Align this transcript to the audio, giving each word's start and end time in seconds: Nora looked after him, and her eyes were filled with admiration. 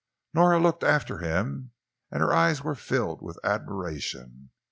Nora 0.33 0.59
looked 0.59 0.83
after 0.83 1.19
him, 1.19 1.73
and 2.09 2.21
her 2.23 2.33
eyes 2.33 2.63
were 2.63 2.73
filled 2.73 3.21
with 3.21 3.37
admiration. 3.43 4.49